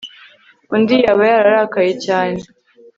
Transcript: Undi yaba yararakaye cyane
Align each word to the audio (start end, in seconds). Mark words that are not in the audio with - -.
Undi 0.73 0.95
yaba 1.05 1.23
yararakaye 1.31 1.91
cyane 2.05 2.39